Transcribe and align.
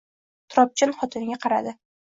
Turobjon 0.53 0.97
xotiniga 1.03 1.41
qaradi. 1.47 1.81